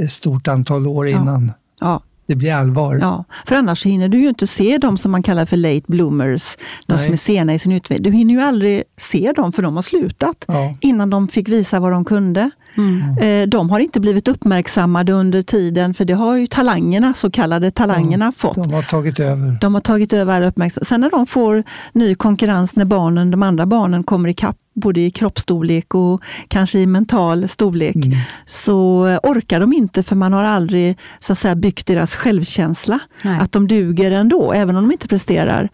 ett 0.00 0.10
stort 0.10 0.48
antal 0.48 0.86
år 0.86 1.08
Ja. 1.08 1.22
innan 1.22 1.52
Ja, 1.80 2.02
det 2.30 2.36
blir 2.36 2.52
allvar. 2.54 2.98
ja. 3.00 3.24
För 3.46 3.56
annars 3.56 3.86
hinner 3.86 4.08
du 4.08 4.18
ju 4.20 4.28
inte 4.28 4.46
se 4.46 4.78
de 4.78 4.98
som 4.98 5.12
man 5.12 5.22
kallar 5.22 5.46
för 5.46 5.56
late 5.56 5.82
bloomers. 5.86 6.56
De 6.86 6.94
Nej. 6.94 7.04
som 7.04 7.12
är 7.12 7.16
sena 7.16 7.54
i 7.54 7.58
sin 7.58 7.72
utveckling. 7.72 8.02
Du 8.12 8.16
hinner 8.18 8.34
ju 8.34 8.40
aldrig 8.40 8.82
se 8.96 9.32
dem 9.36 9.52
för 9.52 9.62
de 9.62 9.74
har 9.76 9.82
slutat 9.82 10.44
Ja. 10.48 10.74
innan 10.80 11.10
de 11.10 11.28
fick 11.28 11.48
visa 11.48 11.80
vad 11.80 11.92
de 11.92 12.04
kunde. 12.04 12.50
Mm. 12.76 13.18
Eh, 13.42 13.48
De 13.48 13.70
har 13.70 13.80
inte 13.80 14.00
blivit 14.00 14.28
uppmärksammade 14.28 15.12
under 15.12 15.42
tiden, 15.42 15.94
för 15.94 16.04
det 16.04 16.12
har 16.12 16.36
ju 16.36 16.46
talangerna, 16.46 17.14
så 17.14 17.30
kallade 17.30 17.70
talangerna, 17.70 18.32
fått. 18.32 18.54
De 18.54 18.72
har 18.72 18.82
tagit 18.82 19.20
över. 19.20 19.58
De 19.60 19.74
har 19.74 19.80
tagit 19.80 20.12
över 20.12 20.36
all 20.36 20.42
uppmärksamhet. 20.42 20.88
Sen 20.88 21.00
när 21.00 21.10
de 21.10 21.26
får 21.26 21.64
ny 21.92 22.14
konkurrens, 22.14 22.76
när 22.76 22.84
barnen, 22.84 23.30
de 23.30 23.42
andra 23.42 23.66
barnen 23.66 24.04
kommer 24.04 24.28
ikapp, 24.28 24.56
både 24.74 25.00
i 25.00 25.10
kroppsstorlek 25.10 25.94
och 25.94 26.22
kanske 26.48 26.78
i 26.78 26.86
mental 26.86 27.48
storlek, 27.48 27.96
Mm. 27.96 28.18
så 28.44 29.00
orkar 29.22 29.60
de 29.60 29.72
inte 29.72 30.02
för 30.02 30.16
man 30.16 30.32
har 30.32 30.44
aldrig 30.44 30.98
så 31.20 31.32
att 31.32 31.38
säga, 31.38 31.54
byggt 31.54 31.86
deras 31.86 32.14
självkänsla. 32.16 32.98
Nej. 33.22 33.38
Att 33.40 33.52
de 33.52 33.68
duger 33.68 34.10
ändå, 34.10 34.52
även 34.52 34.76
om 34.76 34.82
de 34.88 34.92
inte 34.92 35.08
presterar. 35.08 35.68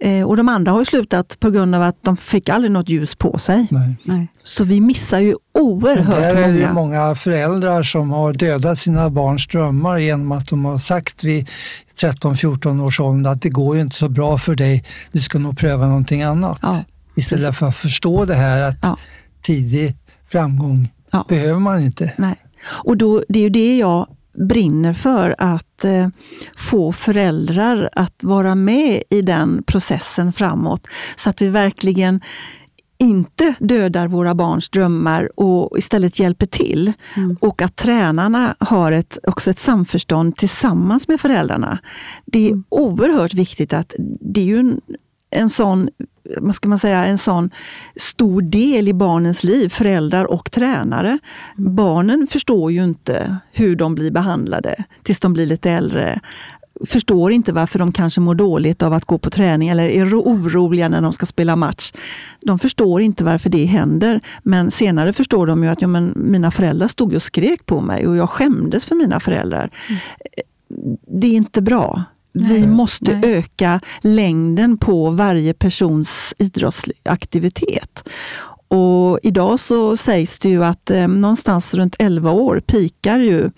Eh, 0.00 0.22
och 0.26 0.36
de 0.36 0.48
andra 0.48 0.72
har 0.72 0.78
ju 0.78 0.84
slutat 0.84 1.36
på 1.40 1.50
grund 1.50 1.74
av 1.74 1.82
att 1.82 1.96
de 2.02 2.16
fick 2.16 2.48
aldrig 2.48 2.70
något 2.70 2.88
ljus 2.88 3.14
på 3.14 3.38
sig. 3.38 3.66
Nej. 3.70 3.94
Nej. 4.04 4.28
Så 4.42 4.64
vi 4.64 4.80
missar 4.80 5.18
ju 5.18 5.36
oerhört 5.58 6.16
där 6.16 6.34
är 6.34 6.48
det 6.52 6.58
ju 6.58 6.72
många. 6.72 6.72
många 6.72 7.14
föräldrar 7.14 7.82
som 7.82 8.10
har 8.10 8.32
dödat 8.32 8.78
sina 8.78 9.10
barns 9.10 9.46
drömmar 9.48 9.96
genom 9.98 10.32
att 10.32 10.48
de 10.48 10.64
har 10.64 10.78
sagt 10.78 11.24
vid 11.24 11.48
13-14 12.00 12.82
års 12.84 13.00
ålder 13.00 13.30
att 13.30 13.42
det 13.42 13.48
går 13.48 13.76
ju 13.76 13.82
inte 13.82 13.96
så 13.96 14.08
bra 14.08 14.38
för 14.38 14.54
dig, 14.54 14.84
du 15.12 15.20
ska 15.20 15.38
nog 15.38 15.58
pröva 15.58 15.86
någonting 15.86 16.22
annat. 16.22 16.58
Ja, 16.62 16.84
Istället 17.14 17.56
för 17.56 17.66
att 17.68 17.76
förstå 17.76 18.24
det 18.24 18.34
här 18.34 18.68
att 18.68 18.76
Ja. 18.82 18.96
tidig 19.42 19.96
framgång 20.28 20.88
Ja. 21.10 21.24
behöver 21.28 21.60
man 21.60 21.82
inte. 21.82 22.12
Nej. 22.16 22.34
Och 22.68 22.96
då, 22.96 23.22
det 23.28 23.38
är 23.38 23.42
ju 23.42 23.50
det 23.50 23.78
jag 23.78 24.06
brinner 24.48 24.92
för, 24.92 25.34
att 25.38 25.84
eh, 25.84 26.08
få 26.56 26.92
föräldrar 26.92 27.90
att 27.92 28.24
vara 28.24 28.54
med 28.54 29.02
i 29.10 29.22
den 29.22 29.62
processen 29.66 30.32
framåt. 30.32 30.86
Så 31.16 31.30
att 31.30 31.42
vi 31.42 31.48
verkligen 31.48 32.20
inte 32.98 33.54
dödar 33.60 34.08
våra 34.08 34.34
barns 34.34 34.68
drömmar 34.68 35.40
och 35.40 35.78
istället 35.78 36.18
hjälper 36.18 36.46
till. 36.46 36.92
Mm. 37.16 37.36
Och 37.40 37.62
att 37.62 37.76
tränarna 37.76 38.56
har 38.60 38.92
ett, 38.92 39.18
också 39.22 39.50
ett 39.50 39.58
samförstånd 39.58 40.36
tillsammans 40.36 41.08
med 41.08 41.20
föräldrarna. 41.20 41.78
Det 42.26 42.46
är 42.46 42.50
Mm. 42.50 42.64
oerhört 42.68 43.34
viktigt 43.34 43.72
att 43.72 43.94
det 44.20 44.40
är 44.40 44.44
ju 44.44 44.58
en, 44.58 44.80
en 45.30 45.50
sån 45.50 45.88
vad 46.38 46.54
ska 46.54 46.68
man 46.68 46.78
säga, 46.78 47.06
en 47.06 47.18
sån 47.18 47.50
stor 47.96 48.42
del 48.42 48.88
i 48.88 48.92
barnens 48.92 49.44
liv, 49.44 49.68
föräldrar 49.68 50.24
och 50.24 50.50
tränare. 50.50 51.18
Barnen 51.56 52.26
förstår 52.30 52.72
ju 52.72 52.84
inte 52.84 53.36
hur 53.52 53.76
de 53.76 53.94
blir 53.94 54.10
behandlade 54.10 54.84
tills 55.02 55.20
de 55.20 55.32
blir 55.32 55.46
lite 55.46 55.70
äldre. 55.70 56.20
Förstår 56.86 57.32
inte 57.32 57.52
varför 57.52 57.78
de 57.78 57.92
kanske 57.92 58.20
mår 58.20 58.34
dåligt 58.34 58.82
av 58.82 58.92
att 58.92 59.04
gå 59.04 59.18
på 59.18 59.30
träning 59.30 59.68
eller 59.68 59.88
är 59.88 60.04
ro- 60.04 60.22
oroliga 60.22 60.88
när 60.88 61.00
de 61.00 61.12
ska 61.12 61.26
spela 61.26 61.56
match. 61.56 61.92
De 62.40 62.58
förstår 62.58 63.02
inte 63.02 63.24
varför 63.24 63.50
det 63.50 63.64
händer. 63.64 64.20
Men 64.42 64.70
senare 64.70 65.12
förstår 65.12 65.46
de 65.46 65.62
ju 65.62 65.68
att 65.68 65.82
ja, 65.82 65.88
men 65.88 66.12
mina 66.16 66.50
föräldrar 66.50 66.88
stod 66.88 67.14
och 67.14 67.22
skrek 67.22 67.66
på 67.66 67.80
mig 67.80 68.06
och 68.06 68.16
jag 68.16 68.30
skämdes 68.30 68.86
för 68.86 68.94
mina 68.94 69.20
föräldrar. 69.20 69.70
Det 71.06 71.26
är 71.26 71.32
inte 71.32 71.62
bra. 71.62 72.04
Vi 72.36 72.60
Nej. 72.60 72.66
måste 72.66 73.18
Nej. 73.18 73.34
öka 73.34 73.80
längden 74.00 74.78
på 74.78 75.10
varje 75.10 75.54
persons 75.54 76.34
idrottsaktivitet. 76.38 78.08
Och 78.68 79.18
idag 79.22 79.60
så 79.60 79.96
sägs 79.96 80.38
det 80.38 80.48
ju 80.48 80.64
att 80.64 80.90
eh, 80.90 81.08
någonstans 81.08 81.74
runt 81.74 81.96
11 81.98 82.30
år 82.30 82.60
pikar 82.60 83.18
ju 83.18 83.50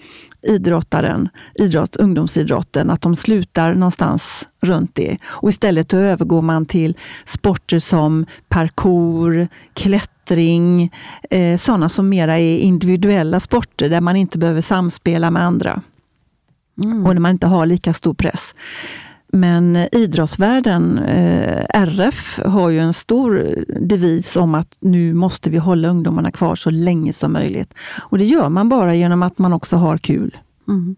idrottaren, 0.42 1.28
idrott, 1.54 1.96
ungdomsidrotten, 1.96 2.90
att 2.90 3.02
de 3.02 3.16
slutar 3.16 3.74
någonstans 3.74 4.48
runt 4.62 4.94
det. 4.94 5.16
Och 5.24 5.48
istället 5.48 5.94
övergår 5.94 6.42
man 6.42 6.66
till 6.66 6.96
sporter 7.24 7.78
som 7.78 8.26
parkour, 8.48 9.48
klättring, 9.74 10.92
eh, 11.30 11.56
sådana 11.56 11.88
som 11.88 12.08
mera 12.08 12.38
är 12.38 12.58
individuella 12.58 13.40
sporter 13.40 13.88
där 13.88 14.00
man 14.00 14.16
inte 14.16 14.38
behöver 14.38 14.60
samspela 14.60 15.30
med 15.30 15.42
andra 15.42 15.82
Mm. 16.84 17.06
och 17.06 17.14
när 17.14 17.20
man 17.20 17.30
inte 17.30 17.46
har 17.46 17.66
lika 17.66 17.94
stor 17.94 18.14
press. 18.14 18.54
Men 19.32 19.76
eh, 19.76 19.88
idrottsvärlden, 19.92 20.98
eh, 20.98 21.64
RF, 21.74 22.40
har 22.44 22.70
ju 22.70 22.78
en 22.78 22.94
stor 22.94 23.64
devis 23.80 24.36
om 24.36 24.54
att 24.54 24.76
nu 24.80 25.14
måste 25.14 25.50
vi 25.50 25.58
hålla 25.58 25.88
ungdomarna 25.88 26.30
kvar 26.30 26.54
så 26.56 26.70
länge 26.70 27.12
som 27.12 27.32
möjligt. 27.32 27.74
Och 28.00 28.18
det 28.18 28.24
gör 28.24 28.48
man 28.48 28.68
bara 28.68 28.94
genom 28.94 29.22
att 29.22 29.38
man 29.38 29.52
också 29.52 29.76
har 29.76 29.98
kul. 29.98 30.36
Mm. 30.68 30.96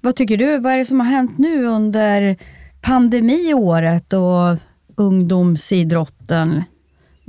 Vad 0.00 0.16
tycker 0.16 0.36
du, 0.36 0.58
vad 0.58 0.72
är 0.72 0.78
det 0.78 0.84
som 0.84 1.00
har 1.00 1.06
hänt 1.06 1.38
nu 1.38 1.66
under 1.66 2.36
pandemiåret 2.80 4.12
och 4.12 4.58
ungdomsidrotten, 4.96 6.62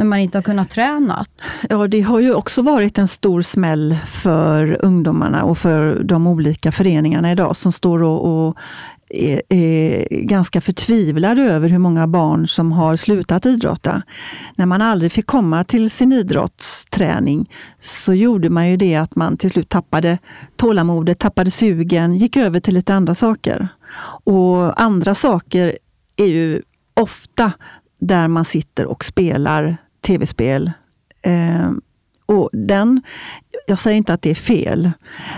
när 0.01 0.05
man 0.05 0.19
inte 0.19 0.37
har 0.37 0.43
kunnat 0.43 0.69
träna? 0.69 1.25
Ja, 1.69 1.87
det 1.87 2.01
har 2.01 2.19
ju 2.19 2.33
också 2.33 2.61
varit 2.61 2.97
en 2.97 3.07
stor 3.07 3.41
smäll 3.41 3.97
för 4.07 4.85
ungdomarna 4.85 5.43
och 5.43 5.57
för 5.57 6.03
de 6.03 6.27
olika 6.27 6.71
föreningarna 6.71 7.31
idag 7.31 7.55
som 7.55 7.71
står 7.71 8.03
och, 8.03 8.47
och 8.47 8.57
är, 9.09 9.41
är 9.49 10.07
ganska 10.09 10.61
förtvivlade 10.61 11.41
över 11.41 11.69
hur 11.69 11.77
många 11.77 12.07
barn 12.07 12.47
som 12.47 12.71
har 12.71 12.95
slutat 12.95 13.45
idrotta. 13.45 14.01
När 14.55 14.65
man 14.65 14.81
aldrig 14.81 15.11
fick 15.11 15.25
komma 15.25 15.63
till 15.63 15.89
sin 15.89 16.13
idrottsträning 16.13 17.49
så 17.79 18.13
gjorde 18.13 18.49
man 18.49 18.69
ju 18.69 18.77
det 18.77 18.95
att 18.95 19.15
man 19.15 19.37
till 19.37 19.51
slut 19.51 19.69
tappade 19.69 20.17
tålamodet, 20.55 21.19
tappade 21.19 21.51
sugen, 21.51 22.15
gick 22.15 22.37
över 22.37 22.59
till 22.59 22.73
lite 22.73 22.93
andra 22.93 23.15
saker. 23.15 23.67
Och 24.23 24.81
andra 24.81 25.15
saker 25.15 25.77
är 26.15 26.25
ju 26.25 26.61
ofta 26.93 27.51
där 28.01 28.27
man 28.27 28.45
sitter 28.45 28.85
och 28.85 29.03
spelar 29.03 29.77
tv-spel. 30.01 30.71
Eh, 31.21 31.71
och 32.25 32.49
den, 32.53 33.01
jag 33.67 33.79
säger 33.79 33.97
inte 33.97 34.13
att 34.13 34.21
det 34.21 34.31
är 34.31 34.35
fel, 34.35 34.91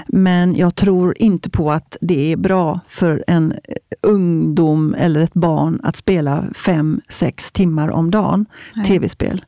men 0.07 0.55
jag 0.55 0.75
tror 0.75 1.17
inte 1.17 1.49
på 1.49 1.71
att 1.71 1.97
det 2.01 2.31
är 2.31 2.37
bra 2.37 2.79
för 2.87 3.23
en 3.27 3.51
eh, 3.51 3.75
ungdom 4.01 4.95
eller 4.97 5.19
ett 5.19 5.33
barn 5.33 5.79
att 5.83 5.95
spela 5.95 6.43
fem, 6.55 7.01
sex 7.09 7.51
timmar 7.51 7.89
om 7.89 8.11
dagen 8.11 8.45
Nej. 8.75 8.85
tv-spel. 8.85 9.45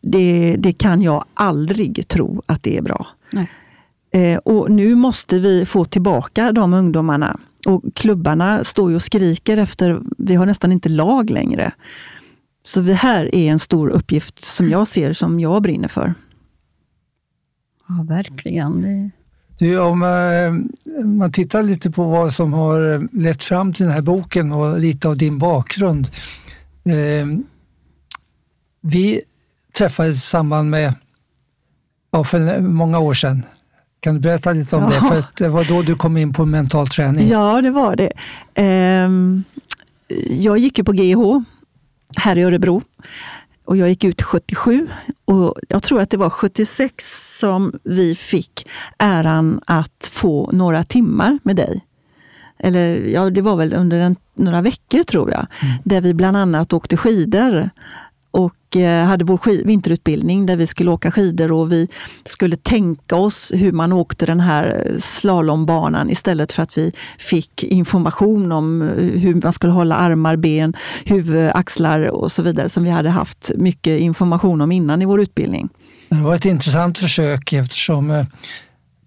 Det, 0.00 0.56
det 0.58 0.72
kan 0.72 1.02
jag 1.02 1.24
aldrig 1.34 2.08
tro 2.08 2.42
att 2.46 2.62
det 2.62 2.76
är 2.76 2.82
bra. 2.82 3.06
Eh, 4.10 4.38
och 4.38 4.70
nu 4.70 4.94
måste 4.94 5.38
vi 5.38 5.66
få 5.66 5.84
tillbaka 5.84 6.52
de 6.52 6.74
ungdomarna. 6.74 7.40
Och 7.66 7.82
klubbarna 7.94 8.64
står 8.64 8.90
ju 8.90 8.96
och 8.96 9.02
skriker 9.02 9.56
efter, 9.56 10.00
vi 10.18 10.34
har 10.34 10.46
nästan 10.46 10.72
inte 10.72 10.88
lag 10.88 11.30
längre. 11.30 11.72
Så 12.68 12.80
det 12.80 12.94
här 12.94 13.34
är 13.34 13.50
en 13.50 13.58
stor 13.58 13.88
uppgift 13.88 14.44
som 14.44 14.68
jag 14.68 14.88
ser, 14.88 15.12
som 15.12 15.40
jag 15.40 15.62
brinner 15.62 15.88
för. 15.88 16.14
Ja, 17.88 18.04
verkligen. 18.08 18.82
Det... 18.82 19.10
Du, 19.58 19.78
om 19.78 20.02
eh, 20.02 21.04
man 21.04 21.32
tittar 21.32 21.62
lite 21.62 21.90
på 21.90 22.04
vad 22.04 22.32
som 22.32 22.52
har 22.52 22.94
eh, 22.94 23.00
lett 23.12 23.44
fram 23.44 23.72
till 23.72 23.84
den 23.84 23.94
här 23.94 24.02
boken 24.02 24.52
och 24.52 24.78
lite 24.78 25.08
av 25.08 25.16
din 25.16 25.38
bakgrund. 25.38 26.08
Eh, 26.84 27.26
vi 28.80 29.22
träffades 29.78 30.16
i 30.16 30.20
samband 30.20 30.70
med, 30.70 30.94
ja, 32.10 32.24
för 32.24 32.60
många 32.60 32.98
år 32.98 33.14
sedan. 33.14 33.42
Kan 34.00 34.14
du 34.14 34.20
berätta 34.20 34.52
lite 34.52 34.76
om 34.76 34.90
det? 34.90 34.94
Ja. 34.94 35.08
För 35.08 35.18
att 35.18 35.36
det 35.36 35.48
var 35.48 35.64
då 35.64 35.82
du 35.82 35.94
kom 35.94 36.16
in 36.16 36.32
på 36.32 36.46
mental 36.46 36.86
träning. 36.86 37.28
Ja, 37.28 37.62
det 37.62 37.70
var 37.70 37.96
det. 37.96 38.12
Ehm, 38.54 39.44
jag 40.28 40.58
gick 40.58 40.78
ju 40.78 40.84
på 40.84 40.92
GH 40.92 41.44
här 42.16 42.38
i 42.38 42.42
Örebro. 42.42 42.82
Och 43.64 43.76
jag 43.76 43.88
gick 43.88 44.04
ut 44.04 44.22
77 44.22 44.88
och 45.24 45.54
jag 45.68 45.82
tror 45.82 46.00
att 46.00 46.10
det 46.10 46.16
var 46.16 46.30
76 46.30 47.38
som 47.40 47.78
vi 47.82 48.14
fick 48.14 48.68
äran 48.98 49.60
att 49.66 50.10
få 50.12 50.50
några 50.52 50.84
timmar 50.84 51.38
med 51.42 51.56
dig. 51.56 51.84
Eller 52.58 53.06
ja, 53.06 53.30
det 53.30 53.40
var 53.40 53.56
väl 53.56 53.74
under 53.74 53.98
en, 53.98 54.16
några 54.34 54.60
veckor 54.60 55.02
tror 55.02 55.30
jag. 55.30 55.46
Där 55.84 56.00
vi 56.00 56.14
bland 56.14 56.36
annat 56.36 56.72
åkte 56.72 56.96
skidor 56.96 57.70
och 58.30 58.76
eh, 58.76 59.04
hade 59.04 59.24
vår 59.24 59.64
vinterutbildning 59.64 60.46
där 60.46 60.56
vi 60.56 60.66
skulle 60.66 60.90
åka 60.90 61.10
skidor 61.10 61.52
och 61.52 61.72
vi 61.72 61.88
skulle 62.24 62.56
tänka 62.56 63.16
oss 63.16 63.52
hur 63.54 63.72
man 63.72 63.92
åkte 63.92 64.26
den 64.26 64.40
här 64.40 64.82
eh, 64.86 64.98
slalombanan 64.98 66.10
istället 66.10 66.52
för 66.52 66.62
att 66.62 66.78
vi 66.78 66.92
fick 67.18 67.64
information 67.64 68.52
om 68.52 68.82
eh, 68.82 68.88
hur 69.20 69.34
man 69.34 69.52
skulle 69.52 69.72
hålla 69.72 69.94
armar, 69.94 70.36
ben, 70.36 70.76
huvud, 71.04 71.50
axlar 71.54 72.00
och 72.00 72.32
så 72.32 72.42
vidare 72.42 72.68
som 72.68 72.84
vi 72.84 72.90
hade 72.90 73.10
haft 73.10 73.50
mycket 73.56 74.00
information 74.00 74.60
om 74.60 74.72
innan 74.72 75.02
i 75.02 75.04
vår 75.04 75.20
utbildning. 75.20 75.68
Det 76.08 76.22
var 76.22 76.34
ett 76.34 76.44
intressant 76.44 76.98
försök 76.98 77.52
eftersom 77.52 78.10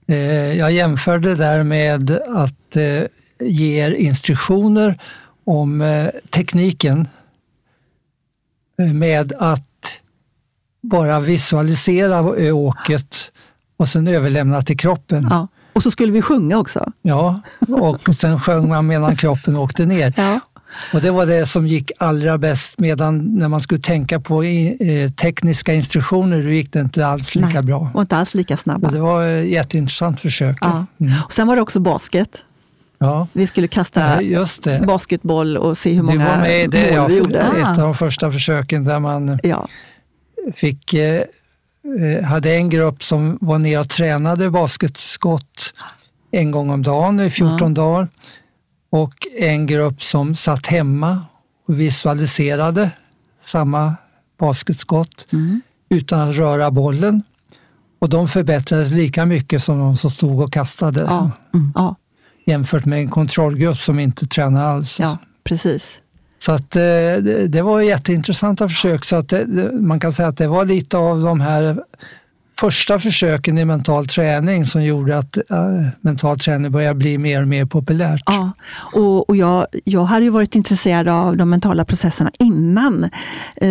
eh, 0.08 0.18
jag 0.58 0.72
jämförde 0.72 1.30
det 1.30 1.36
där 1.36 1.64
med 1.64 2.12
att 2.12 2.76
eh, 2.76 3.04
ge 3.50 3.86
er 3.86 3.92
instruktioner 3.92 5.00
om 5.44 5.82
eh, 5.82 6.08
tekniken 6.30 7.08
med 8.86 9.34
att 9.40 9.68
bara 10.82 11.20
visualisera 11.20 12.22
åket 12.54 13.32
och 13.78 13.88
sen 13.88 14.08
överlämna 14.08 14.62
till 14.62 14.78
kroppen. 14.78 15.28
Ja. 15.30 15.36
Ja. 15.36 15.48
Och 15.74 15.84
så 15.84 15.92
skulle 15.92 16.12
vi 16.12 16.22
sjunga 16.22 16.58
också. 16.58 16.92
och 18.08 18.16
sen 18.16 18.40
sjöng 18.40 18.70
man 18.70 18.88
medan 18.88 19.16
kroppen 19.16 19.56
åkte 19.56 19.86
ner. 19.86 20.14
Ja. 20.18 20.40
Och 20.94 21.02
det 21.02 21.12
var 21.12 21.26
det 21.26 21.46
som 21.46 21.68
gick 21.68 21.92
allra 22.00 22.38
bäst 22.38 22.80
medan 22.80 23.36
när 23.36 23.48
man 23.48 23.62
skulle 23.62 23.82
tänka 23.82 24.20
på 24.20 24.44
eh, 24.44 25.12
tekniska 25.12 25.74
instruktioner, 25.74 26.44
då 26.44 26.50
gick 26.50 26.74
det 26.74 26.80
inte 26.80 27.08
alls 27.08 27.36
lika 27.36 27.48
Nej, 27.48 27.64
bra. 27.64 27.92
Och 27.94 28.02
inte 28.02 28.18
alls 28.18 28.34
lika 28.34 28.58
snabba. 28.58 28.90
Så 28.90 28.96
det 28.96 29.02
var 29.02 29.28
ett 29.28 29.50
jätteintressant 29.50 30.20
försök. 30.20 30.58
Ja. 30.62 30.86
Mm. 31.00 31.14
Och 31.26 31.34
sen 31.34 31.48
var 31.48 31.56
det 31.56 31.62
också 31.62 31.80
basket. 31.80 32.44
Ja. 33.04 33.28
Vi 33.34 33.48
skulle 33.48 33.68
kasta 33.68 34.24
Ja, 34.24 34.46
det. 34.64 34.86
basketboll 34.88 35.58
och 35.58 35.78
se 35.78 35.94
hur 35.94 36.04
många 36.04 36.44
det, 36.44 36.68
mål 36.68 36.94
ja, 36.94 37.08
vi 37.08 37.14
för- 37.14 37.20
gjorde. 37.24 37.40
ett 37.40 37.66
Ah. 37.68 37.70
av 37.70 37.76
de 37.78 37.96
första 37.96 38.32
försöken 38.32 38.84
där 38.84 39.00
man 39.00 39.40
Ja. 39.44 39.68
fick, 40.56 40.94
eh, 40.94 41.22
eh, 42.20 42.24
hade 42.26 42.54
en 42.56 42.70
grupp 42.70 43.04
som 43.04 43.38
var 43.42 43.60
nere 43.60 43.80
och 43.80 43.90
tränade 43.90 44.50
basketskott 44.52 45.74
en 46.32 46.52
gång 46.52 46.70
om 46.70 46.82
dagen 46.84 47.20
i 47.20 47.30
14 47.30 47.74
dagar 47.74 48.08
och 48.92 49.28
en 49.40 49.66
grupp 49.66 50.04
som 50.04 50.36
satt 50.36 50.68
hemma 50.68 51.20
och 51.68 51.80
visualiserade 51.80 52.90
samma 53.46 53.96
basketskott 54.40 55.28
Mm. 55.34 55.62
utan 55.90 56.30
att 56.30 56.36
röra 56.36 56.72
bollen. 56.72 57.24
Och 58.00 58.10
de 58.10 58.28
förbättrades 58.28 58.92
lika 58.92 59.26
mycket 59.26 59.64
som 59.64 59.80
de 59.80 59.96
som 59.96 60.12
stod 60.12 60.42
och 60.42 60.54
kastade 60.54 61.02
Ja. 61.02 61.32
Ja. 61.76 61.96
Jämfört 62.46 62.86
med 62.86 63.00
en 63.00 63.10
kontrollgrupp 63.10 63.78
som 63.78 64.00
inte 64.00 64.26
tränade 64.28 64.66
alls. 64.66 65.00
ja, 65.00 65.18
precis. 65.44 66.00
Så 66.38 66.52
att, 66.52 66.76
eh, 66.76 66.82
det, 67.48 67.62
var 67.64 67.82
jätteintressanta 67.82 68.68
försök. 68.68 69.06
Så 69.06 69.16
att 69.16 69.30
det, 69.30 69.72
man 69.74 70.00
kan 70.00 70.14
säga 70.14 70.28
att 70.28 70.38
det 70.38 70.48
var 70.48 70.66
lite 70.66 70.98
av 70.98 71.22
de 71.22 71.42
här 71.42 71.84
första 72.62 73.00
försöken 73.00 73.58
i 73.58 73.66
mental 73.66 74.06
träning 74.08 74.66
som 74.66 74.84
gjorde 74.84 75.18
att 75.18 75.38
äh, 75.38 75.86
mental 76.02 76.40
träning 76.40 76.72
började 76.72 76.96
bli 76.96 77.18
mer 77.18 77.42
och 77.42 77.48
mer 77.48 77.66
populärt. 77.66 78.22
Ja, 78.26 78.52
och, 78.94 79.30
och 79.30 79.36
jag, 79.36 79.68
jag 79.84 80.04
hade 80.04 80.24
ju 80.24 80.30
varit 80.30 80.56
intresserad 80.56 81.08
av 81.08 81.38
de 81.38 81.50
mentala 81.50 81.86
processerna 81.86 82.32
innan. 82.40 83.10
Eh, 83.56 83.70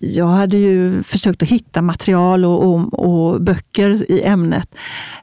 jag 0.00 0.26
hade 0.26 0.56
ju 0.56 1.02
försökt 1.02 1.42
att 1.42 1.48
hitta 1.48 1.82
material 1.82 2.44
och, 2.44 2.64
och, 2.64 2.94
och 2.94 3.42
böcker 3.42 4.10
i 4.10 4.22
ämnet. 4.22 4.74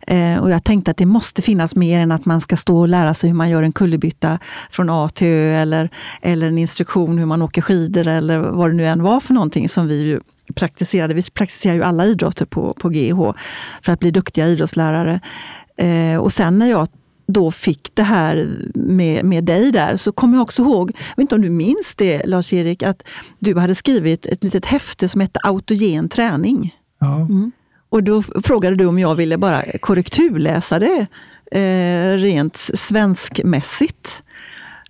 Eh, 0.08 0.38
och 0.38 0.50
jag 0.50 0.64
tänkte 0.64 0.92
att 0.92 0.98
det 0.98 1.06
måste 1.06 1.42
finnas 1.42 1.76
mer 1.76 2.00
än 2.00 2.12
att 2.12 2.26
man 2.26 2.42
ska 2.42 2.58
stå 2.58 2.80
och 2.80 2.88
lära 2.88 3.14
sig 3.14 3.30
hur 3.30 3.36
man 3.36 3.50
gör 3.50 3.64
en 3.64 3.72
kullerbytta 3.72 4.40
från 4.72 4.90
A 4.90 5.10
till 5.14 5.28
Ö 5.28 5.62
eller, 5.62 5.90
eller 6.22 6.48
en 6.48 6.58
instruktion 6.58 7.18
hur 7.18 7.26
man 7.26 7.42
åker 7.42 7.62
skidor 7.62 8.08
eller 8.08 8.38
vad 8.40 8.70
det 8.70 8.76
nu 8.76 8.86
än 8.86 9.04
var 9.04 9.20
för 9.20 9.34
någonting 9.34 9.70
som 9.70 9.88
vi 9.88 10.02
ju 10.02 10.20
praktiserade. 10.56 11.14
Vi 11.14 11.24
praktiserar 11.24 11.76
ju 11.76 11.84
alla 11.84 12.06
idrotter 12.06 12.46
på, 12.46 12.74
på 12.74 12.90
GH 12.90 13.34
för 13.82 13.92
att 13.92 14.00
bli 14.00 14.12
duktiga 14.12 14.48
idrottslärare. 14.48 15.20
Eh, 15.78 16.18
och 16.18 16.34
sen 16.34 16.60
när 16.60 16.70
jag 16.70 16.88
då 17.28 17.52
fick 17.52 17.92
det 17.94 18.04
här 18.04 18.48
med, 18.74 19.26
med 19.26 19.44
dig 19.44 19.72
där, 19.72 19.98
så 19.98 20.12
kommer 20.12 20.38
jag 20.38 20.42
också 20.42 20.62
ihåg, 20.62 20.90
jag 20.90 21.16
vet 21.16 21.22
inte 21.22 21.36
om 21.36 21.42
du 21.42 21.50
minns 21.50 21.96
det 21.96 22.26
Lars-Erik, 22.26 22.84
att 22.84 23.04
du 23.40 23.56
hade 23.56 23.76
skrivit 23.76 24.26
ett 24.26 24.44
litet 24.44 24.66
häfte 24.66 25.10
som 25.10 25.22
hette 25.22 25.40
Autogen 25.44 26.10
träning. 26.10 26.76
Ja. 27.00 27.28
Och 27.90 28.04
då 28.04 28.22
frågade 28.22 28.76
du 28.76 28.86
om 28.86 29.00
jag 29.00 29.16
ville 29.16 29.38
bara 29.38 29.64
korrekturläsa 29.82 30.80
det 30.80 31.08
eh, 31.52 32.18
rent 32.18 32.58
svenskmässigt. 32.58 34.24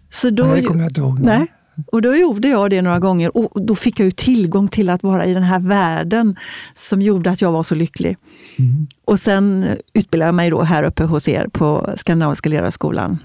Så 0.09 0.29
då, 0.29 0.43
Nej, 0.43 0.61
det 0.61 0.67
kommer 0.67 0.81
jag 0.81 0.89
inte 0.89 1.01
ihåg. 1.01 1.19
Nej. 1.19 1.47
Och 1.87 2.01
då 2.01 2.15
gjorde 2.15 2.47
jag 2.47 2.69
det 2.69 2.81
några 2.81 2.99
gånger 2.99 3.37
och 3.37 3.61
då 3.61 3.75
fick 3.75 3.99
jag 3.99 4.05
ju 4.05 4.11
tillgång 4.11 4.67
till 4.67 4.89
att 4.89 5.03
vara 5.03 5.25
i 5.25 5.33
den 5.33 5.43
här 5.43 5.59
världen 5.59 6.35
som 6.73 7.01
gjorde 7.01 7.31
att 7.31 7.41
jag 7.41 7.51
var 7.51 7.63
så 7.63 7.75
lycklig. 7.75 8.17
Mm. 8.59 8.87
Och 9.05 9.19
sen 9.19 9.67
utbildade 9.93 10.27
jag 10.27 10.35
mig 10.35 10.49
då 10.49 10.61
här 10.61 10.83
uppe 10.83 11.03
hos 11.03 11.27
er 11.27 11.47
på 11.51 11.89
Skandinaviska 11.97 12.49
ledarskolan. 12.49 13.17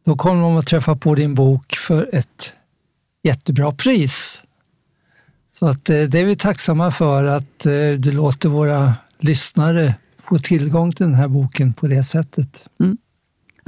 Då 0.06 0.16
kommer 0.16 0.42
de 0.42 0.58
att 0.58 0.68
träffa 0.68 0.96
på 0.96 1.16
din 1.16 1.36
bok 1.36 1.76
för 1.76 2.16
ett 2.16 2.54
jättebra 3.24 3.72
pris. 3.72 4.42
Så 5.54 5.68
att 5.68 5.90
eh, 5.90 6.02
det 6.02 6.20
är 6.20 6.26
vi 6.26 6.36
tacksamma 6.36 6.92
för 6.92 7.24
att 7.24 7.66
eh, 7.66 7.92
du 8.00 8.12
låter 8.12 8.50
våra 8.50 8.96
lyssnare 9.20 9.96
få 10.24 10.38
tillgång 10.38 10.92
till 10.92 11.06
den 11.06 11.16
här 11.16 11.28
boken 11.28 11.74
på 11.74 11.88
det 11.88 12.04
sättet. 12.04 12.66
Mm. 12.80 12.98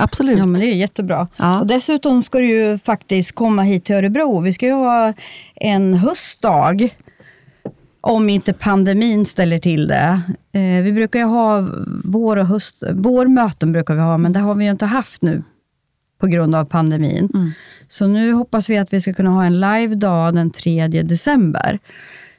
Absolut. 0.03 0.37
Ja, 0.37 0.45
men 0.45 0.61
det 0.61 0.65
är 0.65 0.75
jättebra. 0.75 1.27
Ja. 1.37 1.59
Och 1.59 1.67
dessutom 1.67 2.23
ska 2.23 2.37
du 2.39 2.47
ju 2.47 2.77
faktiskt 2.77 3.31
komma 3.31 3.61
hit 3.61 3.85
till 3.85 3.95
Örebro. 3.95 4.39
Vi 4.39 4.53
ska 4.53 4.65
ju 4.65 4.73
ha 4.73 5.13
en 5.55 5.93
höstdag. 5.93 6.89
Om 8.01 8.29
inte 8.29 8.53
pandemin 8.53 9.25
ställer 9.25 9.59
till 9.59 9.87
det. 9.87 10.21
Eh, 10.51 10.83
vi 10.83 10.91
brukar 10.91 11.19
ju 11.19 11.25
ha 11.25 11.67
vår 12.03 12.37
och 12.37 12.47
höst, 12.47 12.83
vårmöten 12.93 13.71
brukar 13.71 13.93
vi 13.93 13.99
ha, 13.99 14.17
men 14.17 14.33
det 14.33 14.39
har 14.39 14.55
vi 14.55 14.65
ju 14.65 14.71
inte 14.71 14.85
haft 14.85 15.21
nu 15.21 15.43
på 16.19 16.27
grund 16.27 16.55
av 16.55 16.65
pandemin. 16.65 17.29
Mm. 17.33 17.51
Så 17.87 18.07
nu 18.07 18.31
hoppas 18.33 18.69
vi 18.69 18.77
att 18.77 18.93
vi 18.93 19.01
ska 19.01 19.13
kunna 19.13 19.29
ha 19.29 19.45
en 19.45 19.59
live-dag 19.59 20.35
den 20.35 20.51
3 20.51 20.87
december. 20.87 21.79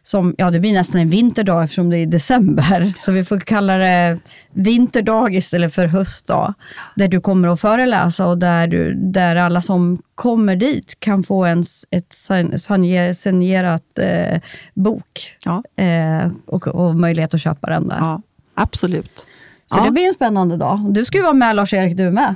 Som, 0.06 0.34
ja, 0.38 0.50
det 0.50 0.60
blir 0.60 0.72
nästan 0.72 1.00
en 1.00 1.10
vinterdag 1.10 1.64
eftersom 1.64 1.90
det 1.90 1.98
är 1.98 2.06
december. 2.06 2.92
Så 3.00 3.12
vi 3.12 3.24
får 3.24 3.40
kalla 3.40 3.76
det 3.76 4.18
vinterdag 4.52 5.34
istället 5.34 5.74
för 5.74 5.86
höstdag. 5.86 6.54
Där 6.96 7.08
du 7.08 7.20
kommer 7.20 7.48
att 7.48 7.60
föreläsa 7.60 8.26
och 8.26 8.38
där, 8.38 8.66
du, 8.66 8.94
där 8.94 9.36
alla 9.36 9.62
som 9.62 10.02
kommer 10.14 10.56
dit 10.56 11.00
kan 11.00 11.22
få 11.24 11.44
en, 11.44 11.64
ett 11.90 12.08
sign- 12.12 12.58
signer- 12.58 13.12
signerat 13.12 13.98
eh, 13.98 14.40
bok. 14.74 15.36
Ja. 15.44 15.82
Eh, 15.84 16.30
och, 16.46 16.68
och 16.68 16.94
möjlighet 16.96 17.34
att 17.34 17.40
köpa 17.40 17.70
den 17.70 17.88
där. 17.88 17.96
Ja, 17.98 18.22
absolut. 18.54 19.26
Så 19.66 19.78
Ja. 19.78 19.84
det 19.84 19.90
blir 19.90 20.06
en 20.08 20.14
spännande 20.14 20.56
dag. 20.56 20.80
Du 20.94 21.04
ska 21.04 21.18
ju 21.18 21.22
vara 21.22 21.32
med 21.32 21.56
Lars-Erik, 21.56 21.96
du 21.96 22.10
med. 22.10 22.34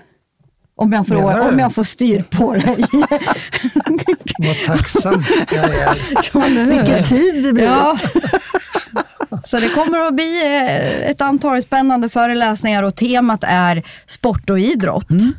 Om 0.78 0.92
jag, 0.92 1.06
får, 1.06 1.48
om 1.48 1.58
jag 1.58 1.74
får 1.74 1.84
styr 1.84 2.22
på 2.30 2.52
dig. 2.54 2.76
Vad 4.38 4.56
tacksam 4.66 5.24
jag 5.52 5.74
är. 5.74 6.66
Vilken 6.66 7.02
tid 7.02 7.44
det 7.44 7.52
blir. 7.52 7.64
Ja. 7.64 7.98
Så 9.44 9.58
det 9.58 9.68
kommer 9.68 9.98
att 9.98 10.14
bli 10.14 10.42
eh, 10.44 11.10
ett 11.10 11.20
antal 11.20 11.62
spännande 11.62 12.08
föreläsningar 12.08 12.82
och 12.82 12.94
temat 12.94 13.44
är 13.46 13.82
sport 14.06 14.50
och 14.50 14.58
idrott. 14.58 15.10
Mm. 15.10 15.32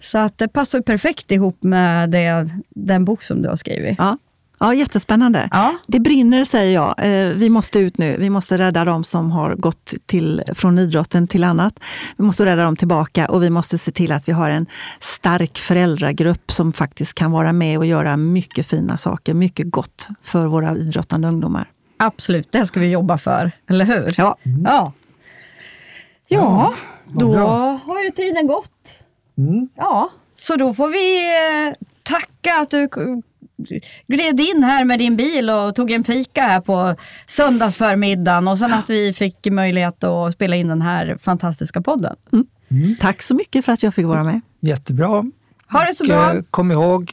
Så 0.00 0.18
att 0.18 0.38
det 0.38 0.48
passar 0.48 0.80
perfekt 0.80 1.30
ihop 1.30 1.62
med 1.62 2.10
det, 2.10 2.48
den 2.68 3.04
bok 3.04 3.22
som 3.22 3.42
du 3.42 3.48
har 3.48 3.56
skrivit. 3.56 3.94
Ja. 3.98 4.18
Ja, 4.58 4.74
jättespännande. 4.74 5.48
Ja. 5.50 5.74
Det 5.86 6.00
brinner 6.00 6.44
säger 6.44 6.74
jag. 6.74 6.94
Eh, 6.98 7.28
Vi 7.34 7.50
måste 7.50 7.78
ut 7.78 7.98
nu. 7.98 8.16
Vi 8.18 8.30
måste 8.30 8.58
rädda 8.58 8.84
dem 8.84 9.04
som 9.04 9.30
har 9.30 9.54
gått 9.54 9.94
till, 10.06 10.42
från 10.54 10.78
idrotten 10.78 11.28
till 11.28 11.44
annat. 11.44 11.78
Vi 12.16 12.24
måste 12.24 12.46
rädda 12.46 12.64
dem 12.64 12.76
tillbaka 12.76 13.28
och 13.28 13.42
vi 13.42 13.50
måste 13.50 13.78
se 13.78 13.92
till 13.92 14.12
att 14.12 14.28
vi 14.28 14.32
har 14.32 14.50
en 14.50 14.66
stark 15.00 15.58
föräldragrupp 15.58 16.52
som 16.52 16.72
faktiskt 16.72 17.14
kan 17.14 17.30
vara 17.30 17.52
med 17.52 17.78
och 17.78 17.86
göra 17.86 18.16
mycket 18.16 18.66
fina 18.66 18.96
saker, 18.96 19.34
mycket 19.34 19.70
gott 19.70 20.08
för 20.22 20.46
våra 20.46 20.76
idrottande 20.76 21.28
ungdomar. 21.28 21.70
Absolut, 21.98 22.52
det 22.52 22.66
ska 22.66 22.80
vi 22.80 22.90
jobba 22.90 23.18
för, 23.18 23.52
eller 23.70 23.84
hur? 23.84 24.14
Ja. 24.16 24.36
Ja, 24.66 24.92
ja 26.28 26.74
vad 27.06 27.20
då 27.24 27.32
bra. 27.32 27.80
har 27.86 28.02
ju 28.02 28.10
tiden 28.10 28.46
gått. 28.46 29.02
Mm. 29.38 29.68
Ja, 29.74 30.10
så 30.38 30.56
då 30.56 30.74
får 30.74 30.88
vi 30.88 31.26
eh, 31.68 31.74
tacka 32.02 32.56
att 32.60 32.70
du 32.70 32.88
gled 34.08 34.40
in 34.40 34.64
här 34.64 34.84
med 34.84 34.98
din 34.98 35.16
bil 35.16 35.50
och 35.50 35.74
tog 35.74 35.90
en 35.90 36.04
fika 36.04 36.42
här 36.42 36.60
på 36.60 36.94
söndagsförmiddagen 37.26 38.48
och 38.48 38.58
sen 38.58 38.72
att 38.72 38.90
vi 38.90 39.12
fick 39.12 39.46
möjlighet 39.50 40.04
att 40.04 40.32
spela 40.32 40.56
in 40.56 40.68
den 40.68 40.82
här 40.82 41.18
fantastiska 41.22 41.80
podden. 41.80 42.16
Tack 43.00 43.22
så 43.22 43.34
mycket 43.34 43.64
för 43.64 43.72
att 43.72 43.82
jag 43.82 43.94
fick 43.94 44.06
vara 44.06 44.24
med. 44.24 44.40
Jättebra. 44.60 45.24
Ha 45.68 45.84
det 45.84 45.94
så 45.94 46.04
Och, 46.04 46.08
bra! 46.08 46.34
eh, 46.34 46.42
kom 46.50 46.72
ihåg, 46.72 47.12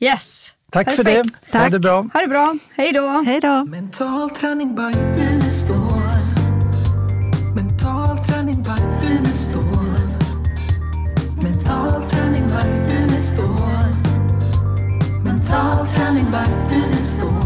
Yes! 0.00 0.52
Tack 0.72 0.92
för 0.92 1.04
det. 1.04 1.14
Perfekt. 1.14 1.52
Ha 1.52 1.60
Tack. 1.60 1.72
det 1.72 1.78
bra. 1.80 2.06
Ha 2.14 2.20
det 2.20 2.28
bra, 2.28 2.56
hej 2.76 2.92
då! 2.92 3.22
Hej 3.26 3.40
då! 3.40 3.64
Mental 3.64 4.30
träning 4.30 4.74
by 4.74 5.22
Unestål. 5.22 6.02
Mental 7.54 8.18
träning 8.24 8.62
by 8.62 9.06
Unestål. 9.06 9.64
Mental 11.42 12.02
träning 12.10 12.46
by 12.48 12.92
Unestål. 12.92 13.48
Mental 15.24 15.86
träning 15.86 16.26
by 16.30 16.74
Unestål. 16.76 17.41